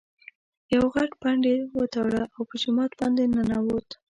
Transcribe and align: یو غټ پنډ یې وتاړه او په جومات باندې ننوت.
یو 0.73 0.83
غټ 0.93 1.11
پنډ 1.21 1.41
یې 1.51 1.57
وتاړه 1.79 2.23
او 2.35 2.41
په 2.49 2.55
جومات 2.61 2.91
باندې 2.99 3.23
ننوت. 3.35 3.89